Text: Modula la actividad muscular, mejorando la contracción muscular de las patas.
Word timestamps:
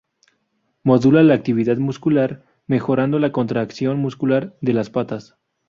Modula 0.83 1.21
la 1.21 1.35
actividad 1.35 1.77
muscular, 1.77 2.43
mejorando 2.65 3.19
la 3.19 3.31
contracción 3.31 3.99
muscular 3.99 4.57
de 4.59 4.73
las 4.73 4.89
patas. 4.89 5.35